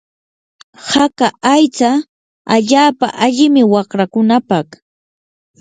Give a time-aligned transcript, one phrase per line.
[0.91, 1.89] haka aycha
[2.55, 4.67] allaapa allimi wanrakunapaq.